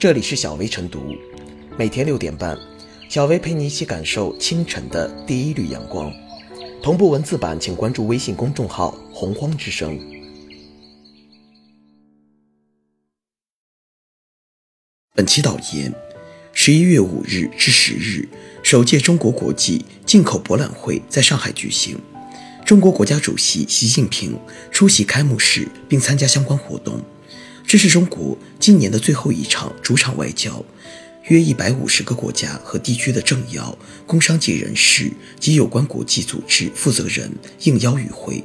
[0.00, 1.14] 这里是小薇晨读，
[1.76, 2.58] 每天六点半，
[3.10, 6.10] 小薇陪你一起感受清晨的第一缕阳光。
[6.82, 10.00] 同步文字版，请关注微信公众号“洪荒之声”。
[15.14, 15.92] 本期导言：
[16.54, 18.26] 十一月五日至十日，
[18.62, 21.98] 首届中国国际进口博览会在上海举行。
[22.64, 24.40] 中国国家主席习近平
[24.70, 27.02] 出席开幕式并参加相关活动，
[27.70, 30.64] 这是中国今年的最后一场主场外交。
[31.28, 38.42] 约一百五十个国家和地区的政要、工商界人士及有关国际组织负责人应邀与会。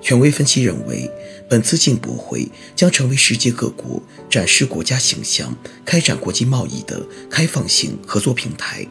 [0.00, 1.10] 权威分析认为，
[1.48, 5.52] 本次进博会将成为世界各国展示国家形象、
[5.84, 8.86] 开展国际贸易的开放性合作平台，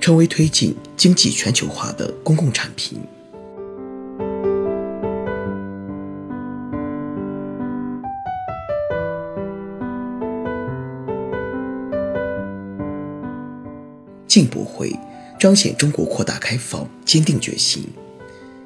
[0.00, 3.00] 成为推进经济全球化的公共产品。
[14.26, 14.92] 进博会
[15.38, 17.84] 彰显中国扩大开放坚定决心。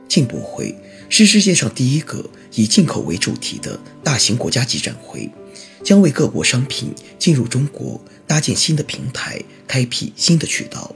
[0.08, 0.74] 进博会
[1.08, 5.30] 是世界上第一个以进口为主题的大型国家级展会，
[5.84, 10.94] 将为各国商品进入中国搭建新的平台，开辟新的渠道。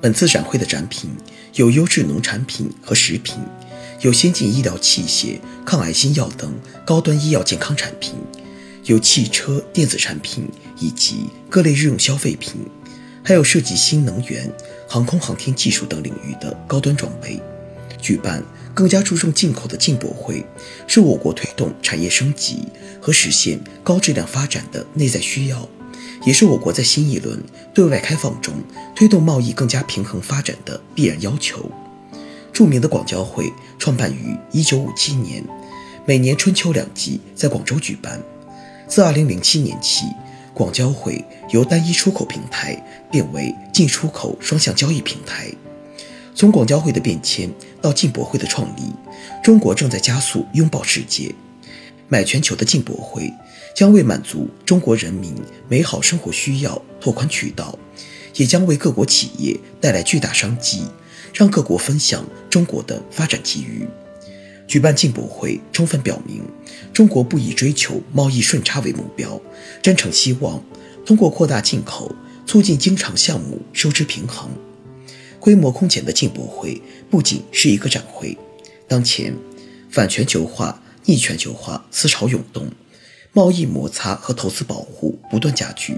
[0.00, 1.10] 本次展会的展品
[1.54, 3.36] 有优质农产品和食品，
[4.00, 6.54] 有先进医疗器械、抗癌新药等
[6.86, 8.14] 高端医药健康产品，
[8.84, 10.44] 有汽车电子产品
[10.78, 12.52] 以及各类日用消费品。
[13.28, 14.50] 还有涉及新能源、
[14.88, 17.38] 航空航天技术等领域的高端装备。
[18.00, 20.42] 举办更加注重进口的进博会，
[20.86, 22.66] 是我国推动产业升级
[23.02, 25.68] 和实现高质量发展的内在需要，
[26.24, 27.38] 也是我国在新一轮
[27.74, 28.54] 对外开放中
[28.96, 31.70] 推动贸易更加平衡发展的必然要求。
[32.50, 35.44] 著名的广交会创办于1957年，
[36.06, 38.22] 每年春秋两季在广州举办。
[38.86, 40.06] 自2007年起，
[40.58, 42.74] 广交会由单一出口平台
[43.12, 45.48] 变为进出口双向交易平台。
[46.34, 47.48] 从广交会的变迁
[47.80, 48.92] 到进博会的创立，
[49.40, 51.32] 中国正在加速拥抱世界。
[52.08, 53.32] 买全球的进博会
[53.72, 55.32] 将为满足中国人民
[55.68, 57.78] 美好生活需要拓宽渠道，
[58.34, 60.82] 也将为各国企业带来巨大商机，
[61.32, 63.86] 让各国分享中国的发展机遇。
[64.68, 66.44] 举办进博会，充分表明
[66.92, 69.40] 中国不以追求贸易顺差为目标，
[69.82, 70.62] 真诚希望
[71.06, 72.14] 通过扩大进口，
[72.46, 74.50] 促进经常项目收支平衡。
[75.40, 78.36] 规模空前的进博会不仅是一个展会，
[78.86, 79.34] 当前
[79.90, 82.70] 反全球化、逆全球化思潮涌动，
[83.32, 85.96] 贸易摩擦和投资保护不断加剧，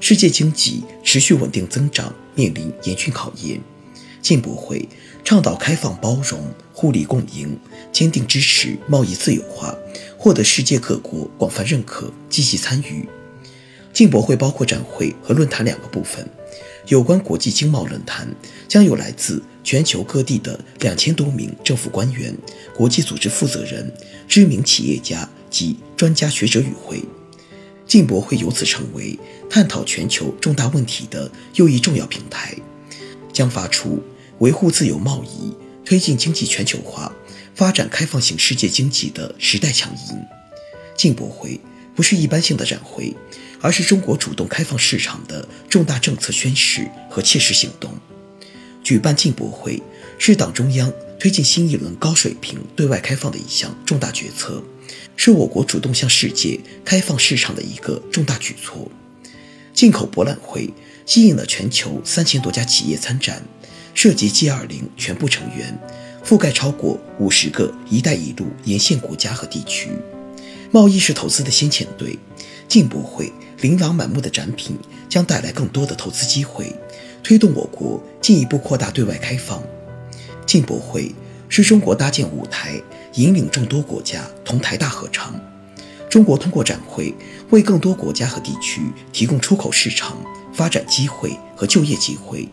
[0.00, 3.60] 世界经济持续稳定增长面临严峻考验。
[4.22, 4.88] 进博会
[5.24, 6.40] 倡导开放包容、
[6.72, 7.58] 互利共赢，
[7.92, 9.74] 坚定支持贸易自由化，
[10.16, 13.08] 获得世界各国广泛认可，积极参与。
[13.92, 16.28] 进博会包括展会和论坛两个部分。
[16.86, 18.26] 有关国际经贸论坛
[18.66, 22.34] 将有来自全球各地的两千多名政府官员、
[22.74, 23.92] 国际组织负责人、
[24.26, 27.02] 知名企业家及专家学者与会。
[27.86, 32.54] 进博会由此成为探讨全球重大问题的又一重要平台。
[33.32, 34.02] 将发出
[34.40, 37.12] 维护自由贸易、推进经济全球化、
[37.54, 40.16] 发展开放型世界经济的时代强音。
[40.96, 41.60] 进博会
[41.94, 43.14] 不是一般性的展会，
[43.60, 47.92] 而是中国主动开放市场的重大政策宣示和切实行动。
[48.82, 49.82] 举办进博会
[50.18, 54.62] 是党中央推进新一轮高水平对外开放的一项重大决策，
[55.16, 58.90] 是我国主动向世界开放市场的一个重大举措。
[59.74, 60.72] 进口博览会。
[61.06, 63.42] 吸引了全球三千多家企业参展，
[63.94, 65.78] 涉及 G20 全部成员，
[66.24, 69.90] 覆盖超过五十个“一带一路”沿线国家和地区。
[70.70, 72.18] 贸易是投资的先遣队，
[72.68, 74.76] 进博会琳琅满目的展品
[75.08, 76.72] 将带来更多的投资机会，
[77.22, 79.62] 推动我国进一步扩大对外开放。
[80.46, 81.12] 进博会
[81.48, 82.80] 是中国搭建舞台，
[83.14, 85.34] 引领众多国家同台大合唱。
[86.08, 87.14] 中国通过展会
[87.50, 88.80] 为更多国家和地区
[89.12, 90.16] 提供出口市场。
[90.52, 92.46] 发展机会和就业机会，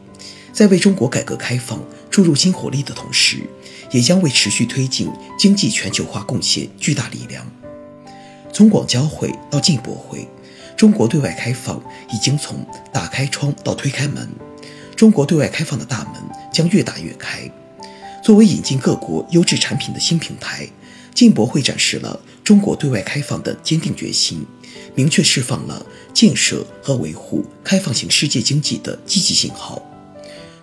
[0.58, 3.48] 在为中国改革开放注入新活力的同时，
[3.92, 5.08] 也将为持续推进
[5.38, 7.46] 经济全球化贡献巨大力量。
[8.52, 10.28] 从广交会到进博会，
[10.76, 11.80] 中国对外开放
[12.12, 14.28] 已经从打开窗到推开门，
[14.96, 17.48] 中国对外开放的大门将越打越开。
[18.24, 20.68] 作为引进各国优质产品的新平台，
[21.14, 24.44] 进博会展示了中国对外开放的坚定决心。
[24.96, 29.80] 明确释放了建设和维护开放型世界经济的积极信号。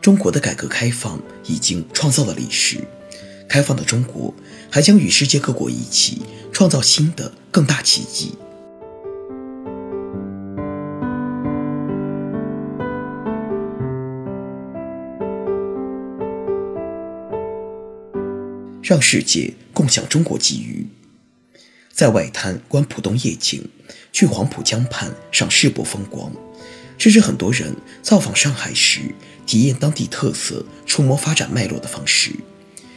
[0.04, 2.78] 中国的改革开放已经创造了历史
[3.48, 4.34] 开放的中国
[4.70, 6.20] 还将与世界各国一起
[6.52, 8.36] 创造新的更大奇迹。
[18.82, 20.86] 让世界共享中国机遇
[21.90, 23.66] 在外滩观浦东夜景
[24.12, 26.30] 去黄浦江畔赏世博风光。
[26.96, 29.00] 这是很多人造访上海时
[29.46, 32.30] 体验当地特色、触摸发展脉络的方式。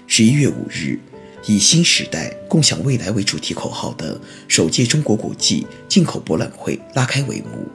[0.08, 1.00] 十一月五日，
[1.46, 7.68] 以“新时代共享未来”为主题口号的首届中国国际进口博览会拉开帷幕，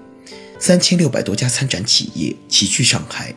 [0.58, 3.34] 三千六百多家参展企业齐聚上海，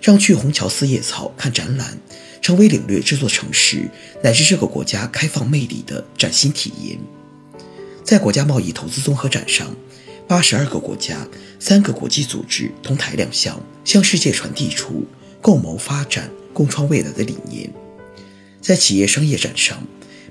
[0.00, 1.98] 让去虹桥四叶草看展览。
[2.42, 3.86] 成为领略这座城市
[4.22, 6.98] 乃至这个国家开放魅力的崭新体验。
[8.02, 9.76] 在国家贸易投资综合展上，
[10.30, 11.26] 八十二个国家、
[11.58, 15.04] 三个国际组织同台亮相，向世界传递出
[15.42, 17.68] 共谋发展、共创未来的理念。
[18.62, 19.84] 在企业商业展上，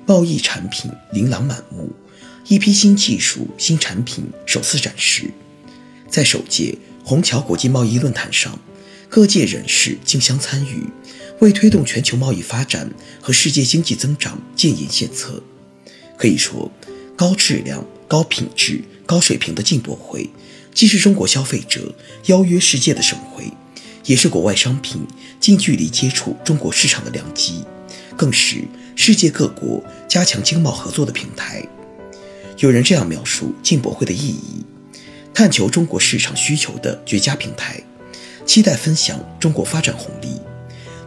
[0.05, 1.91] 贸易产品琳琅满目，
[2.47, 5.29] 一批新技术、新产品首次展示。
[6.07, 8.57] 在首届虹桥国际贸易论坛上，
[9.09, 10.85] 各界人士竞相参与。
[11.39, 12.89] 为推动全球贸易发展
[13.21, 15.43] 和世界经济增长建言献策，
[16.17, 16.71] 可以说，
[17.17, 20.29] 高质量、高品质、高水平的进博会，
[20.71, 21.95] 既是中国消费者
[22.27, 23.51] 邀约世界的盛会，
[24.05, 25.01] 也是国外商品
[25.39, 27.63] 近距离接触中国市场的良机，
[28.15, 28.63] 更是
[28.95, 31.67] 世界各国加强经贸合作的平台。
[32.59, 34.63] 有人这样描述进博会的意义：
[35.33, 37.81] 探求中国市场需求的绝佳平台，
[38.45, 40.39] 期待分享中国发展红利。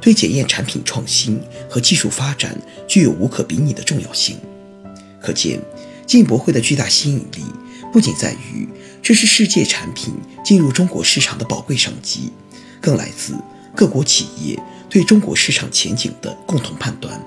[0.01, 1.41] 对检验产品创新
[1.71, 4.37] 和技术发展具有无可比拟的重要性。
[5.21, 5.61] 可见，
[6.05, 7.45] 进博会的巨大吸引力
[7.93, 8.67] 不仅在于
[9.03, 12.33] 这是世界产品进入中国市场的宝贵商机，
[12.81, 13.35] 更来自
[13.77, 14.59] 各国企业
[14.89, 17.23] 对中国市场前景的共同判断。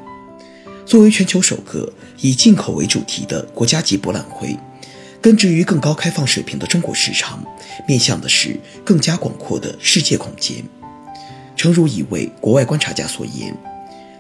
[0.86, 4.58] 作为全球首个以进口为主题的国家级博览会，
[5.22, 7.44] 根植于更高开放水平的中国市场，
[7.88, 10.64] 面向的是更加广阔的世界空间。
[11.56, 13.56] 诚如一位国外观察家所言，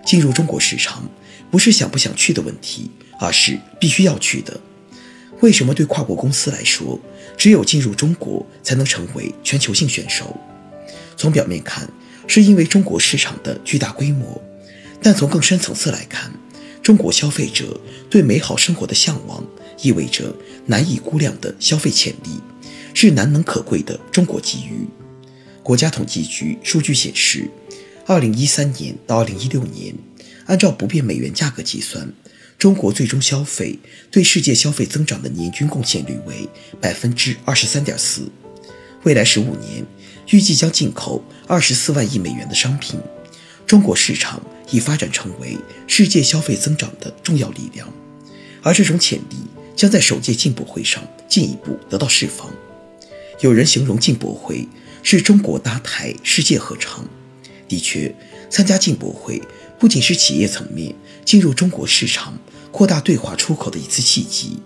[0.05, 1.09] 进入中国市场
[1.49, 4.59] 不是想不想去的问题，而是必须要去的。
[5.45, 6.99] 为什么对跨国公司来说，
[7.37, 10.35] 只有进入中国才能成为全球性选手？
[11.15, 11.87] 从表面看，
[12.25, 14.41] 是因为中国市场的巨大规模；
[15.03, 16.31] 但从更深层次来看，
[16.81, 19.45] 中国消费者对美好生活的向往，
[19.83, 22.41] 意味着难以估量的消费潜力，
[22.95, 24.87] 是难能可贵的中国机遇。
[25.61, 27.47] 国家统计局数据显示，
[28.07, 29.93] 二零一三年到二零一六年，
[30.47, 32.11] 按照不变美元价格计算，
[32.57, 33.77] 中国最终消费
[34.09, 36.47] 对世界消费增长的年均贡献率为
[36.81, 38.29] 百分之二十三点四。
[39.03, 39.85] 未来十五年，
[40.29, 42.99] 预计将进口二十四万亿美元的商品，
[43.67, 44.41] 中国市场
[44.71, 45.57] 已发展成为
[45.87, 47.91] 世界消费增长的重要力量，
[48.61, 49.35] 而这种潜力
[49.75, 52.51] 将在首届进博会上进一步得到释放。
[53.41, 54.67] 有人形容进博会。
[55.07, 57.07] 是中国搭台世界合唱。
[57.67, 58.11] 的确，
[58.49, 59.41] 参加进博会
[59.79, 60.93] 不仅是企业层面
[61.23, 62.37] 进入中国市场、
[62.71, 64.57] 扩大对华出口的一次契机，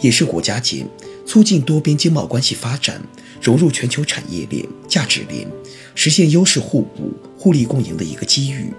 [0.00, 0.88] 也是国家间
[1.26, 3.02] 促进多边经贸关系发展、
[3.42, 5.46] 融入全球产业链、价值链、
[5.94, 8.72] 实现优势互补、互利共赢的一个机遇。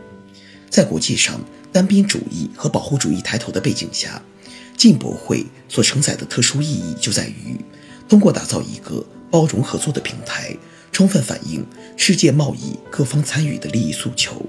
[0.70, 1.40] 在国际上
[1.72, 4.22] 单边主义和保护主义抬头的背景下，
[4.76, 7.58] 进博会所承载的特殊意义就在于，
[8.10, 10.56] 通过打造一个包容合作的平台。
[10.96, 11.62] 充分反映
[11.98, 14.42] 世界贸易各方参与的利益诉求，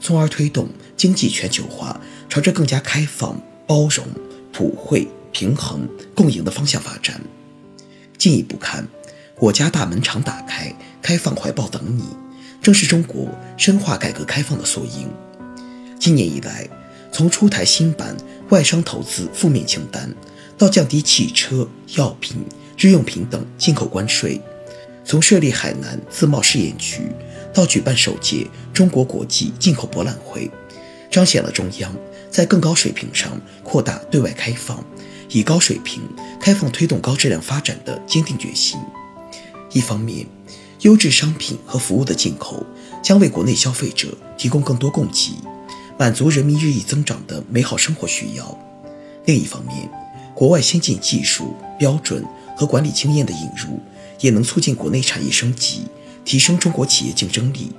[0.00, 3.36] 从而推动经济全球化朝着更加开放、
[3.66, 4.06] 包容、
[4.52, 7.20] 普惠、平衡、共赢的方向发展。
[8.16, 8.86] 进一步看，
[9.40, 12.04] 我家大门常打开，开放怀抱等你，
[12.62, 13.26] 正是中国
[13.56, 15.10] 深化改革开放的缩影。
[15.98, 16.68] 今年以来，
[17.10, 18.16] 从出台新版
[18.50, 20.14] 外商投资负面清单，
[20.56, 22.36] 到降低汽车、药品、
[22.76, 24.40] 日用品等进口关税。
[25.08, 27.00] 从设立海南自贸试验区，
[27.54, 30.50] 到举办首届中国国际进口博览会，
[31.10, 31.90] 彰显了中央
[32.30, 34.84] 在更高水平上扩大对外开放，
[35.30, 36.02] 以高水平
[36.38, 38.78] 开放推动高质量发展的坚定决心。
[39.72, 40.26] 一方面，
[40.82, 42.62] 优质商品和服务的进口
[43.02, 45.32] 将为国内消费者提供更多供给，
[45.98, 48.44] 满足人民日益增长的美好生活需要；
[49.24, 49.88] 另一方面，
[50.34, 52.22] 国外先进技术标准
[52.54, 53.80] 和管理经验的引入。
[54.20, 55.82] 也能促进国内产业升级，
[56.24, 57.72] 提升中国企业竞争力。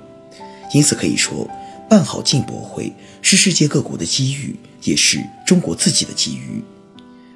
[0.72, 1.48] 因此可以说，
[1.88, 2.92] 办好进博会
[3.22, 6.62] 是世界各国的机遇，也是中国自己的机遇。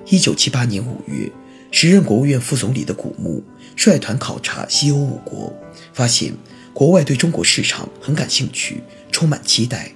[0.07, 1.31] 一九七八年五月，
[1.71, 3.43] 时任国务院副总理的古牧
[3.75, 5.53] 率团考察西欧五国，
[5.93, 6.33] 发现
[6.73, 9.91] 国外对中国市场很感兴趣，充满期待。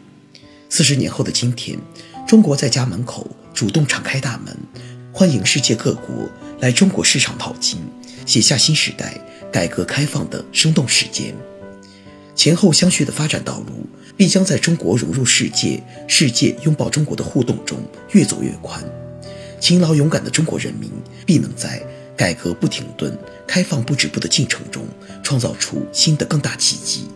[0.69, 1.79] 四十年后的今天，
[2.27, 4.57] 中国在家门口主动敞开大门，
[5.13, 6.29] 欢迎世界各国
[6.61, 7.79] 来中国市场淘金。
[8.29, 9.19] 写下新时代
[9.51, 11.35] 改革开放的生动实践。
[12.35, 13.87] 前后相续的发展道路，
[14.19, 17.79] 必将在中国融入世界、世界拥抱中国的互动中
[18.13, 18.85] 越走越宽。
[19.59, 20.91] 勤劳勇敢的中国人民，
[21.25, 21.83] 必能在
[22.15, 24.87] 改革不停顿、开放不止步的进程中，
[25.23, 27.09] 创造出新的更大奇迹。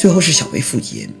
[0.00, 1.12] 最后是小微复言：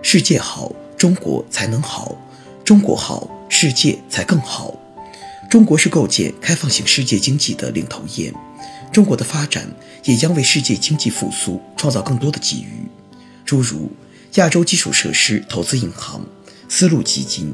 [0.00, 2.16] 世界好，中国才能好；
[2.64, 4.74] 中国好，世界才更好。
[5.50, 8.32] 中国是构建开放型世界经济的领头雁，
[8.90, 9.70] 中国的发展
[10.04, 12.88] 也将为世界经济复苏创造更多的机遇。
[13.44, 13.92] 诸如
[14.36, 16.24] 亚洲基础设施投资银行、
[16.66, 17.52] 丝路基金、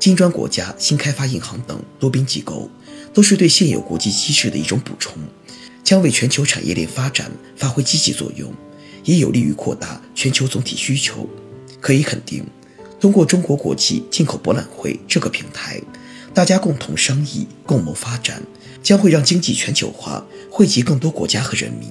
[0.00, 2.68] 金砖国家新开发银行等多边机构，
[3.14, 5.14] 都是对现有国际机制的一种补充，
[5.84, 8.52] 将为全球产业链发展发挥积极作用。
[9.04, 11.28] 也有利于扩大全球总体需求。
[11.80, 12.44] 可以肯定，
[13.00, 15.80] 通过中国国际进口博览会这个平台，
[16.32, 18.40] 大家共同商议、共谋发展，
[18.82, 21.88] 将会让经济全球化惠及更多国家和人民。